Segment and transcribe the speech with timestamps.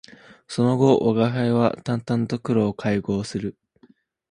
[0.47, 3.55] その後吾輩は度々黒と邂逅する